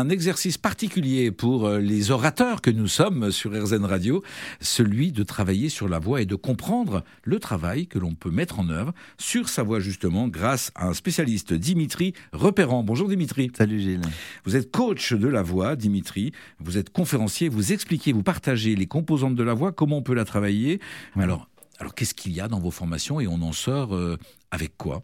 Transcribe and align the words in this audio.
un 0.00 0.08
exercice 0.08 0.56
particulier 0.56 1.30
pour 1.30 1.66
euh, 1.66 1.78
les 1.78 2.10
orateurs 2.10 2.62
que 2.62 2.70
nous 2.70 2.88
sommes 2.88 3.30
sur 3.30 3.52
RZN 3.52 3.84
Radio, 3.84 4.24
celui 4.60 5.12
de 5.12 5.22
travailler 5.22 5.68
sur 5.68 5.88
la 5.88 5.98
voix 5.98 6.22
et 6.22 6.26
de 6.26 6.34
comprendre 6.34 7.04
le 7.22 7.38
travail 7.38 7.86
que 7.86 7.98
l'on 7.98 8.14
peut 8.14 8.30
mettre 8.30 8.60
en 8.60 8.70
œuvre 8.70 8.94
sur 9.18 9.50
sa 9.50 9.62
voix 9.62 9.78
justement 9.78 10.26
grâce 10.28 10.72
à 10.74 10.88
un 10.88 10.94
spécialiste, 10.94 11.52
Dimitri 11.52 12.14
Repérant. 12.32 12.82
Bonjour 12.82 13.08
Dimitri. 13.08 13.52
Salut 13.54 13.78
Gilles. 13.78 14.00
Vous 14.44 14.56
êtes 14.56 14.70
coach 14.70 15.12
de 15.12 15.28
la 15.28 15.42
voix, 15.42 15.76
Dimitri. 15.76 16.32
Vous 16.60 16.78
êtes 16.78 16.90
conférencier, 16.90 17.50
vous 17.50 17.72
expliquez, 17.72 18.12
vous 18.12 18.22
partagez 18.22 18.76
les 18.76 18.86
composantes 18.86 19.34
de 19.34 19.42
la 19.42 19.52
voix, 19.52 19.70
comment 19.70 19.98
on 19.98 20.02
peut 20.02 20.14
la 20.14 20.24
travailler. 20.24 20.80
Alors, 21.14 21.50
alors 21.78 21.94
qu'est-ce 21.94 22.14
qu'il 22.14 22.32
y 22.32 22.40
a 22.40 22.48
dans 22.48 22.58
vos 22.58 22.70
formations 22.70 23.20
et 23.20 23.26
on 23.26 23.42
en 23.42 23.52
sort 23.52 23.94
euh, 23.94 24.16
avec 24.50 24.78
quoi? 24.78 25.02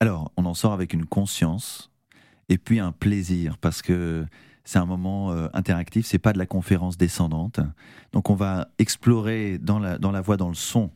Alors, 0.00 0.30
on 0.36 0.44
en 0.44 0.54
sort 0.54 0.74
avec 0.74 0.92
une 0.92 1.06
conscience 1.06 1.90
et 2.48 2.58
puis 2.58 2.80
un 2.80 2.92
plaisir 2.92 3.58
parce 3.58 3.82
que 3.82 4.24
c'est 4.68 4.78
un 4.78 4.84
moment 4.84 5.32
euh, 5.32 5.48
interactif, 5.54 6.04
c'est 6.04 6.18
pas 6.18 6.34
de 6.34 6.38
la 6.38 6.44
conférence 6.44 6.98
descendante. 6.98 7.58
Donc 8.12 8.28
on 8.28 8.34
va 8.34 8.68
explorer 8.78 9.56
dans 9.56 9.78
la, 9.78 9.96
dans 9.96 10.10
la 10.10 10.20
voix, 10.20 10.36
dans 10.36 10.50
le 10.50 10.54
son. 10.54 10.90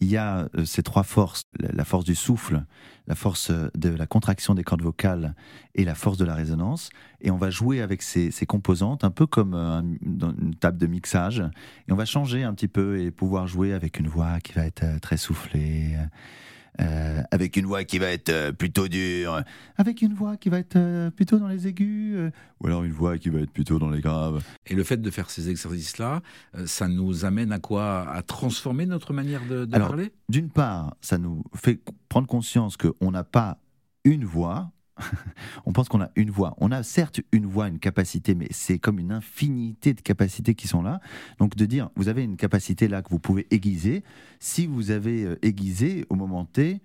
Il 0.00 0.08
y 0.08 0.16
a 0.16 0.48
euh, 0.56 0.64
ces 0.64 0.82
trois 0.82 1.04
forces, 1.04 1.44
la, 1.58 1.84
force 1.84 2.04
du 2.04 2.16
souffle, 2.16 2.64
la 3.06 3.14
force 3.14 3.52
de 3.76 3.90
la 3.90 4.06
contraction 4.08 4.54
des 4.54 4.64
cordes 4.64 4.82
vocales 4.82 5.36
et 5.76 5.84
la 5.84 5.94
force 5.94 6.18
de 6.18 6.24
la 6.24 6.34
résonance. 6.34 6.90
Et 7.20 7.30
on 7.30 7.36
va 7.36 7.48
jouer 7.48 7.80
avec 7.80 8.02
ces, 8.02 8.32
ces 8.32 8.44
composantes, 8.44 9.04
un 9.04 9.10
peu 9.10 9.26
comme 9.26 9.54
euh, 9.54 9.82
dans 10.02 10.32
une 10.32 10.56
table 10.56 10.76
de 10.76 10.88
mixage. 10.88 11.44
Et 11.86 11.92
on 11.92 11.96
va 11.96 12.06
changer 12.06 12.42
un 12.42 12.54
petit 12.54 12.66
peu 12.68 12.98
et 13.00 13.12
pouvoir 13.12 13.46
jouer 13.46 13.72
avec 13.72 14.00
une 14.00 14.08
voix 14.08 14.40
qui 14.40 14.52
va 14.52 14.66
être 14.66 15.00
très 15.00 15.16
soufflée, 15.16 15.96
euh, 16.80 17.22
avec 17.30 17.56
une 17.56 17.66
voix 17.66 17.84
qui 17.84 17.98
va 17.98 18.08
être 18.08 18.28
euh, 18.28 18.52
plutôt 18.52 18.88
dure, 18.88 19.42
avec 19.76 20.02
une 20.02 20.14
voix 20.14 20.36
qui 20.36 20.48
va 20.48 20.58
être 20.58 20.76
euh, 20.76 21.10
plutôt 21.10 21.38
dans 21.38 21.48
les 21.48 21.66
aigus, 21.66 22.30
ou 22.60 22.66
alors 22.66 22.84
une 22.84 22.92
voix 22.92 23.18
qui 23.18 23.30
va 23.30 23.40
être 23.40 23.50
plutôt 23.50 23.78
dans 23.78 23.90
les 23.90 24.00
graves. 24.00 24.44
Et 24.66 24.74
le 24.74 24.84
fait 24.84 24.98
de 24.98 25.10
faire 25.10 25.30
ces 25.30 25.48
exercices-là, 25.48 26.22
ça 26.66 26.88
nous 26.88 27.24
amène 27.24 27.52
à 27.52 27.58
quoi? 27.58 28.08
À 28.10 28.22
transformer 28.22 28.86
notre 28.86 29.12
manière 29.12 29.46
de, 29.46 29.64
de 29.64 29.74
alors, 29.74 29.88
parler? 29.88 30.12
D'une 30.28 30.50
part, 30.50 30.96
ça 31.00 31.18
nous 31.18 31.42
fait 31.54 31.80
prendre 32.08 32.26
conscience 32.26 32.76
qu'on 32.76 33.10
n'a 33.10 33.24
pas 33.24 33.58
une 34.04 34.24
voix, 34.24 34.70
on 35.66 35.72
pense 35.72 35.88
qu'on 35.88 36.00
a 36.00 36.10
une 36.16 36.30
voix. 36.30 36.54
On 36.58 36.70
a 36.72 36.82
certes 36.82 37.20
une 37.32 37.46
voix, 37.46 37.68
une 37.68 37.78
capacité, 37.78 38.34
mais 38.34 38.48
c'est 38.50 38.78
comme 38.78 38.98
une 38.98 39.12
infinité 39.12 39.94
de 39.94 40.00
capacités 40.00 40.54
qui 40.54 40.68
sont 40.68 40.82
là. 40.82 41.00
Donc 41.38 41.56
de 41.56 41.66
dire, 41.66 41.90
vous 41.96 42.08
avez 42.08 42.22
une 42.22 42.36
capacité 42.36 42.88
là 42.88 43.02
que 43.02 43.10
vous 43.10 43.18
pouvez 43.18 43.46
aiguiser. 43.50 44.02
Si 44.40 44.66
vous 44.66 44.90
avez 44.90 45.24
euh, 45.24 45.38
aiguisé 45.42 46.04
au 46.08 46.14
moment 46.14 46.44
T, 46.44 46.80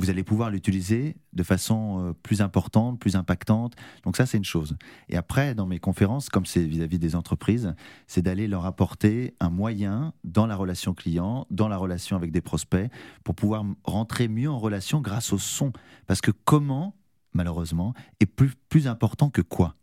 vous 0.00 0.08
allez 0.08 0.24
pouvoir 0.24 0.48
l'utiliser 0.48 1.16
de 1.34 1.42
façon 1.42 2.00
euh, 2.00 2.12
plus 2.22 2.40
importante, 2.40 2.98
plus 2.98 3.16
impactante. 3.16 3.74
Donc 4.04 4.16
ça, 4.16 4.24
c'est 4.24 4.38
une 4.38 4.44
chose. 4.44 4.76
Et 5.10 5.16
après, 5.16 5.54
dans 5.54 5.66
mes 5.66 5.78
conférences, 5.78 6.30
comme 6.30 6.46
c'est 6.46 6.64
vis-à-vis 6.64 6.98
des 6.98 7.14
entreprises, 7.14 7.74
c'est 8.06 8.22
d'aller 8.22 8.48
leur 8.48 8.64
apporter 8.64 9.34
un 9.40 9.50
moyen 9.50 10.14
dans 10.24 10.46
la 10.46 10.56
relation 10.56 10.94
client, 10.94 11.46
dans 11.50 11.68
la 11.68 11.76
relation 11.76 12.16
avec 12.16 12.30
des 12.30 12.40
prospects, 12.40 12.90
pour 13.24 13.34
pouvoir 13.34 13.64
rentrer 13.84 14.28
mieux 14.28 14.50
en 14.50 14.58
relation 14.58 15.02
grâce 15.02 15.34
au 15.34 15.38
son. 15.38 15.70
Parce 16.06 16.22
que 16.22 16.30
comment 16.30 16.94
malheureusement, 17.32 17.94
est 18.20 18.26
plus, 18.26 18.52
plus 18.68 18.86
important 18.86 19.30
que 19.30 19.42
quoi? 19.42 19.76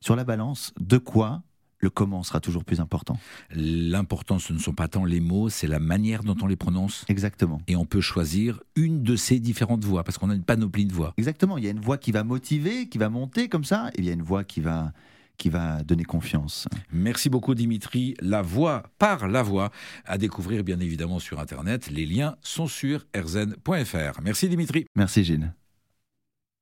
Sur 0.00 0.16
la 0.16 0.24
balance, 0.24 0.72
de 0.80 0.98
quoi 0.98 1.42
le 1.78 1.90
comment 1.90 2.22
sera 2.22 2.40
toujours 2.40 2.64
plus 2.64 2.80
important? 2.80 3.18
L'important, 3.50 4.38
ce 4.38 4.54
ne 4.54 4.58
sont 4.58 4.72
pas 4.72 4.88
tant 4.88 5.04
les 5.04 5.20
mots, 5.20 5.50
c'est 5.50 5.66
la 5.66 5.78
manière 5.78 6.24
dont 6.24 6.36
on 6.40 6.46
les 6.46 6.56
prononce. 6.56 7.04
Exactement. 7.08 7.60
Et 7.66 7.76
on 7.76 7.84
peut 7.84 8.00
choisir 8.00 8.60
une 8.74 9.02
de 9.02 9.16
ces 9.16 9.38
différentes 9.38 9.84
voix, 9.84 10.02
parce 10.02 10.16
qu'on 10.16 10.30
a 10.30 10.34
une 10.34 10.44
panoplie 10.44 10.86
de 10.86 10.94
voix. 10.94 11.12
Exactement. 11.18 11.58
Il 11.58 11.64
y 11.64 11.68
a 11.68 11.70
une 11.70 11.80
voix 11.80 11.98
qui 11.98 12.10
va 12.10 12.24
motiver, 12.24 12.88
qui 12.88 12.96
va 12.96 13.10
monter 13.10 13.48
comme 13.48 13.64
ça, 13.64 13.90
et 13.94 13.98
il 13.98 14.04
y 14.06 14.10
a 14.10 14.12
une 14.12 14.22
voix 14.22 14.44
qui 14.44 14.60
va 14.60 14.92
qui 15.36 15.48
va 15.48 15.82
donner 15.82 16.04
confiance. 16.04 16.68
Merci 16.92 17.28
beaucoup 17.28 17.54
Dimitri. 17.54 18.14
La 18.20 18.40
voix 18.40 18.84
par 18.98 19.26
la 19.26 19.42
voix 19.42 19.70
à 20.04 20.16
découvrir 20.16 20.62
bien 20.62 20.78
évidemment 20.78 21.18
sur 21.18 21.40
Internet. 21.40 21.90
Les 21.90 22.06
liens 22.06 22.36
sont 22.40 22.68
sur 22.68 23.04
erzen.fr. 23.12 24.20
Merci 24.22 24.48
Dimitri. 24.48 24.86
Merci 24.94 25.24
Gilles. 25.24 25.52